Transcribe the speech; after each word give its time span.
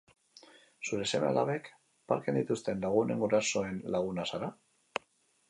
Zure 0.87 1.03
seme 1.11 1.27
alabek, 1.27 1.69
parken 2.13 2.39
dituzten 2.39 2.81
lagunen 2.87 3.23
gurasoen 3.27 3.79
laguna 3.99 4.27
zara? 4.33 4.53